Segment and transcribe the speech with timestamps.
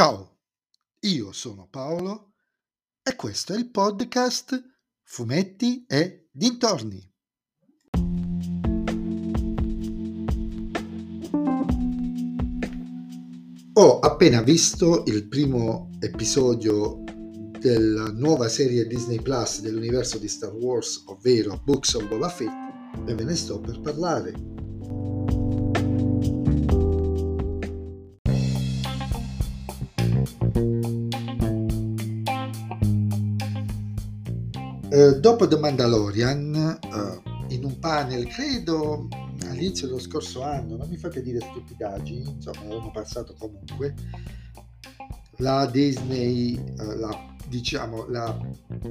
[0.00, 0.38] Ciao,
[1.00, 2.32] io sono Paolo
[3.02, 4.58] e questo è il podcast
[5.02, 7.06] Fumetti e Dintorni.
[13.74, 17.04] Ho appena visto il primo episodio
[17.58, 22.48] della nuova serie Disney Plus dell'universo di Star Wars, ovvero Books of Boba Fett,
[23.06, 24.59] e ve ne sto per parlare.
[35.00, 39.08] Eh, dopo The Mandalorian, eh, in un panel, credo
[39.48, 43.94] all'inizio dello scorso anno, non mi fate dire stupidaggini, insomma, avevamo passato comunque,
[45.38, 48.38] la Disney, eh, la, diciamo, la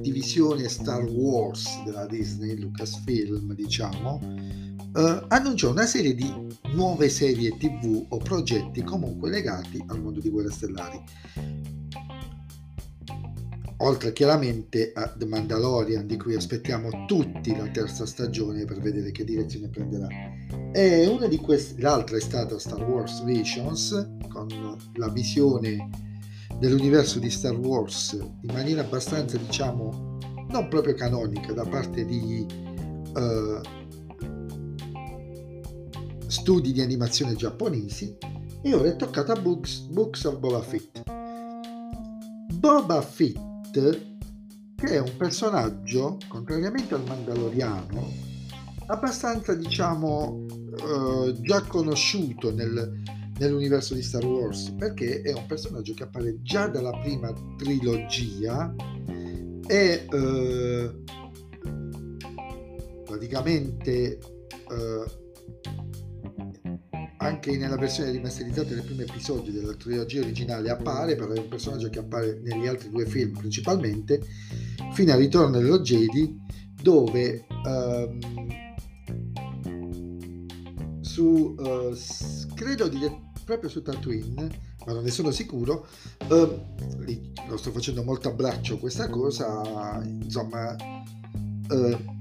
[0.00, 4.20] divisione Star Wars della Disney, Lucasfilm, diciamo,
[4.96, 6.28] eh, annunciò una serie di
[6.74, 11.00] nuove serie tv o progetti comunque legati al mondo di Guerre Stellari
[13.80, 19.24] oltre chiaramente a The Mandalorian di cui aspettiamo tutti la terza stagione per vedere che
[19.24, 20.08] direzione prenderà.
[20.72, 24.48] E una di queste, l'altra è stata Star Wars Visions con
[24.94, 25.88] la visione
[26.58, 30.18] dell'universo di Star Wars in maniera abbastanza diciamo
[30.50, 32.44] non proprio canonica da parte di
[33.14, 33.60] uh,
[36.26, 38.16] studi di animazione giapponesi
[38.62, 41.02] e ora è toccato a Books, Books of Boba Fett.
[42.52, 48.12] Boba Fett che è un personaggio, contrariamente al Mandaloriano,
[48.86, 53.02] abbastanza, diciamo, eh, già conosciuto nel,
[53.38, 58.74] nell'universo di Star Wars, perché è un personaggio che appare già dalla prima trilogia
[59.66, 61.02] e eh,
[63.04, 65.04] praticamente eh,
[67.22, 71.90] anche nella versione rimasterizzata del primo episodio della trilogia originale appare, però è un personaggio
[71.90, 74.22] che appare negli altri due film principalmente,
[74.92, 76.38] fino al ritorno dello Jedi,
[76.82, 78.18] dove um,
[81.02, 81.94] su, uh,
[82.54, 82.98] credo di,
[83.44, 85.86] proprio su Tatooine, ma non ne sono sicuro,
[86.26, 86.60] uh,
[87.48, 90.74] lo sto facendo molto a braccio questa cosa, insomma...
[91.68, 92.18] Uh,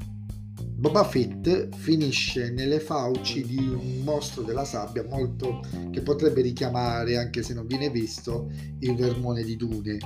[0.80, 5.60] Boba Fett finisce nelle fauci di un mostro della sabbia molto
[5.92, 9.98] che potrebbe richiamare, anche se non viene visto, il vermone di Dune.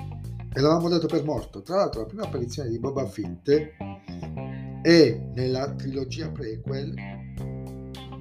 [0.52, 1.62] E l'avevamo dato per morto.
[1.62, 3.52] Tra l'altro la prima apparizione di Boba Fett
[4.82, 6.96] è nella trilogia prequel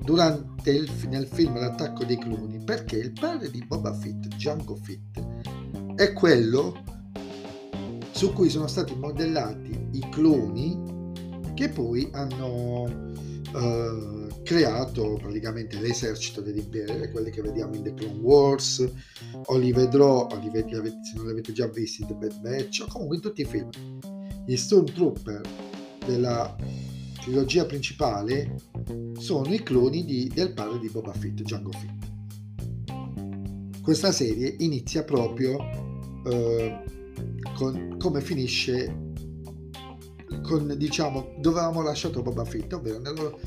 [0.04, 5.94] durante il, nel film L'attacco dei cloni, perché il padre di Boba Fett, Django Fett,
[5.94, 6.84] è quello
[8.10, 10.91] su cui sono stati modellati i cloni
[11.54, 18.90] che poi hanno Uh, creato praticamente l'esercito dell'impero, quelli che vediamo in The Clone Wars,
[19.44, 22.40] o li vedrò, o li ved- se non li avete già visti, in The Bad
[22.40, 23.68] Batch, o comunque in tutti i film.
[24.46, 25.42] Gli Stormtrooper
[26.06, 26.56] della
[27.20, 28.58] trilogia principale
[29.18, 32.10] sono i cloni di, del padre di Boba Fett, Django Fett.
[33.82, 35.56] Questa serie inizia proprio
[36.24, 36.72] uh,
[37.54, 39.11] con come finisce
[40.42, 43.38] con, diciamo, dove avevamo lasciato Boba Fett, ovvero nello,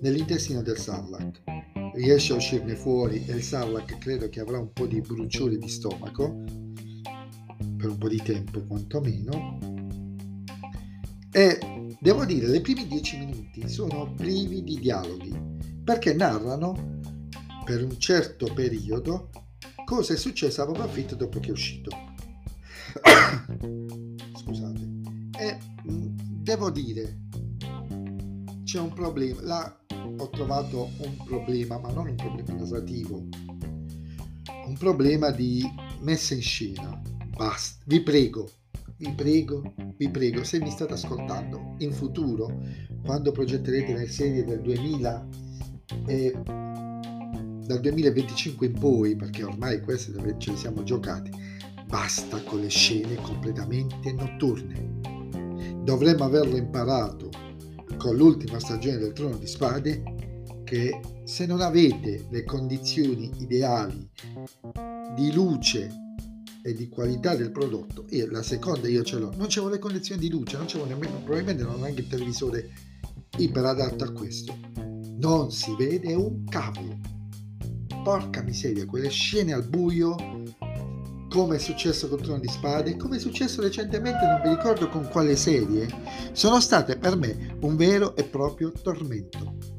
[0.00, 1.42] nell'intestino del Sarlacc.
[1.94, 5.68] Riesce a uscirne fuori e il Sarlacc credo che avrà un po' di bruciore di
[5.68, 6.42] stomaco,
[7.76, 9.58] per un po' di tempo quantomeno.
[11.32, 11.58] E
[12.00, 15.36] devo dire, le primi dieci minuti sono privi di dialoghi,
[15.84, 16.98] perché narrano
[17.64, 19.30] per un certo periodo
[19.84, 21.90] cosa è successo a Boba Fett dopo che è uscito.
[26.50, 27.28] Devo dire,
[28.64, 29.78] c'è un problema, là
[30.18, 33.28] ho trovato un problema, ma non un problema narrativo,
[34.66, 35.62] un problema di
[36.00, 37.00] messa in scena.
[37.36, 38.50] Basta, vi prego,
[38.96, 42.60] vi prego, vi prego, se mi state ascoltando in futuro,
[43.04, 45.28] quando progetterete le serie del 2000
[46.06, 46.32] e
[47.64, 51.30] dal 2025 in poi, perché ormai queste ce le siamo giocate,
[51.86, 54.99] basta con le scene completamente notturne
[55.82, 57.30] dovremmo averlo imparato
[57.96, 60.02] con l'ultima stagione del Trono di Spade
[60.64, 64.08] che se non avete le condizioni ideali
[65.14, 65.90] di luce
[66.62, 70.20] e di qualità del prodotto e la seconda io ce l'ho non c'è le condizioni
[70.20, 72.70] di luce non c'è nemmeno probabilmente non ho neanche il televisore
[73.36, 74.56] iperadatto a questo.
[75.18, 76.98] Non si vede un cavolo
[78.02, 80.14] porca miseria quelle scene al buio
[81.30, 85.08] come è successo con Trono di Spade, come è successo recentemente, non mi ricordo con
[85.08, 85.88] quale serie,
[86.32, 89.78] sono state per me un vero e proprio tormento.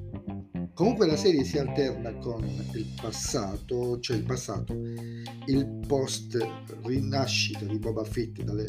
[0.73, 6.37] Comunque la serie si alterna con il passato, cioè il passato, il post
[6.83, 8.65] rinascita di Boba Fett dalle,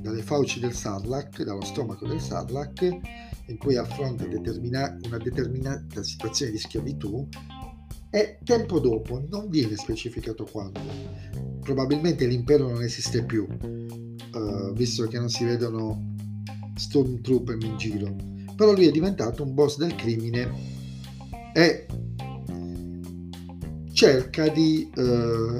[0.00, 2.80] dalle fauci del Sarlacc, dallo stomaco del Sarlacc,
[3.48, 7.28] in cui affronta determina, una determinata situazione di schiavitù
[8.08, 11.55] e tempo dopo non viene specificato quando.
[11.66, 16.14] Probabilmente l'impero non esiste più, uh, visto che non si vedono
[16.76, 18.14] stormtrooper in giro,
[18.54, 20.48] però lui è diventato un boss del crimine
[21.52, 21.86] e
[23.92, 25.58] cerca di, uh,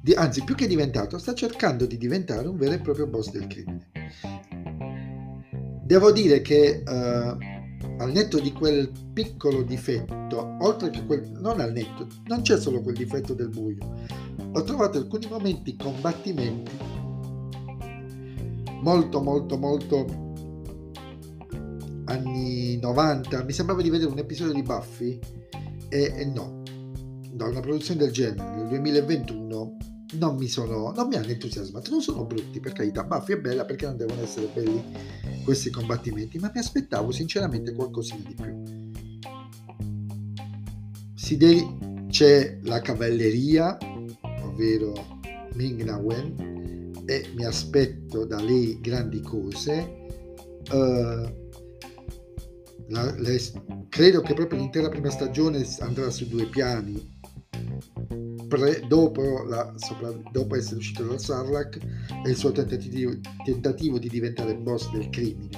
[0.00, 3.46] di, anzi più che diventato, sta cercando di diventare un vero e proprio boss del
[3.48, 3.90] crimine.
[5.84, 7.36] Devo dire che uh,
[7.98, 12.80] al netto di quel piccolo difetto, oltre che quel, non al netto, non c'è solo
[12.80, 13.94] quel difetto del buio,
[14.52, 16.76] ho trovato alcuni momenti combattimenti
[18.80, 20.26] molto molto molto
[22.04, 25.18] anni 90, mi sembrava di vedere un episodio di Buffy
[25.88, 26.62] e, e no,
[27.32, 29.76] da una produzione del genere nel 2021
[30.12, 33.64] non mi, sono, non mi hanno entusiasmato, non sono brutti per carità, Buffy è bella
[33.64, 34.82] perché non devono essere belli
[35.44, 38.76] questi combattimenti, ma mi aspettavo sinceramente qualcosina di più.
[41.36, 43.76] De- c'è la cavalleria,
[44.42, 45.20] ovvero
[45.52, 50.06] Ming Na Wen, e mi aspetto da lei grandi cose.
[50.70, 51.46] Uh,
[52.88, 53.38] la, le,
[53.88, 57.16] credo che proprio l'intera prima stagione andrà su due piani.
[58.48, 61.78] Pre, dopo, la, sopra, dopo, essere uscito dal Sarlacc
[62.24, 63.12] e il suo tentativo,
[63.44, 65.50] tentativo di diventare boss del crimine.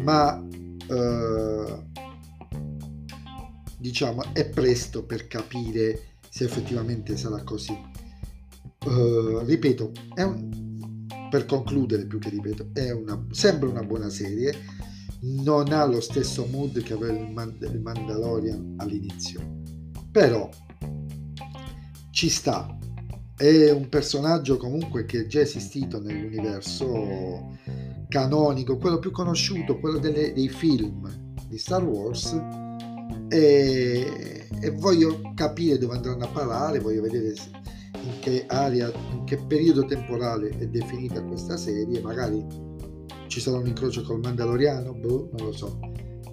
[0.00, 0.46] Ma
[0.88, 1.86] eh,
[3.78, 7.76] diciamo è presto per capire se effettivamente sarà così.
[8.84, 14.54] Uh, ripeto, un, per concludere più che ripeto, una, sembra una buona serie
[15.20, 19.62] non ha lo stesso mood che aveva il Mandalorian all'inizio.
[20.10, 20.48] Però
[22.18, 22.76] ci sta.
[23.36, 27.56] È un personaggio comunque che è già esistito nell'universo
[28.08, 31.08] canonico, quello più conosciuto, quello delle, dei film
[31.46, 32.36] di Star Wars.
[33.28, 37.34] E, e, voglio capire dove andranno a parare, voglio vedere
[38.02, 42.44] in che area, in che periodo temporale è definita questa serie, magari
[43.28, 44.92] ci sarà un incrocio col Mandaloriano?
[44.92, 45.78] Boh, non lo so.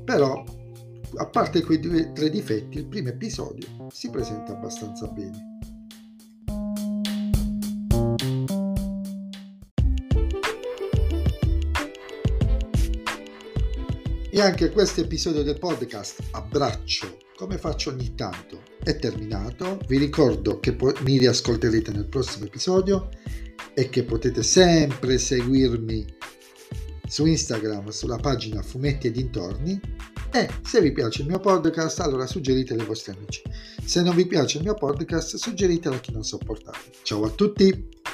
[0.03, 0.43] Però,
[1.17, 5.53] a parte quei due, tre difetti, il primo episodio si presenta abbastanza bene.
[14.35, 19.79] E anche questo episodio del podcast Abbraccio, come faccio ogni tanto, è terminato.
[19.87, 23.07] Vi ricordo che mi riascolterete nel prossimo episodio
[23.73, 26.05] e che potete sempre seguirmi
[27.07, 29.79] su Instagram sulla pagina Fumetti e dintorni
[30.33, 33.41] e se vi piace il mio podcast allora suggeritelo ai vostri amici.
[33.85, 36.91] Se non vi piace il mio podcast suggeritelo a chi non sopportate.
[37.03, 38.04] Ciao a tutti!